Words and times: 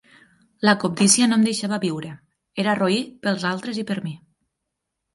La 0.67 0.73
cobdícia 0.83 1.27
no 1.33 1.37
em 1.41 1.45
deixava 1.49 1.79
viure, 1.85 2.15
era 2.65 2.77
roí 2.83 3.01
pels 3.29 3.49
altres 3.55 3.83
i 3.85 3.89
per 3.93 4.03
mi. 4.11 4.19